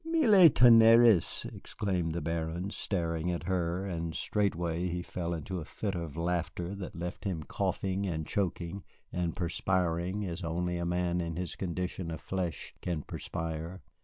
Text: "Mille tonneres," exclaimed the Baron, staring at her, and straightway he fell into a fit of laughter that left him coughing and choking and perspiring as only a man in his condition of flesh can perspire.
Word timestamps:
"Mille 0.03 0.49
tonneres," 0.49 1.45
exclaimed 1.55 2.13
the 2.15 2.21
Baron, 2.21 2.71
staring 2.71 3.29
at 3.29 3.43
her, 3.43 3.85
and 3.85 4.15
straightway 4.15 4.87
he 4.89 5.03
fell 5.03 5.31
into 5.31 5.59
a 5.59 5.63
fit 5.63 5.93
of 5.93 6.17
laughter 6.17 6.73
that 6.73 6.95
left 6.95 7.23
him 7.23 7.43
coughing 7.43 8.07
and 8.07 8.25
choking 8.25 8.83
and 9.13 9.35
perspiring 9.35 10.25
as 10.25 10.41
only 10.43 10.77
a 10.77 10.87
man 10.87 11.21
in 11.21 11.35
his 11.35 11.55
condition 11.55 12.09
of 12.09 12.19
flesh 12.19 12.73
can 12.81 13.03
perspire. 13.03 13.83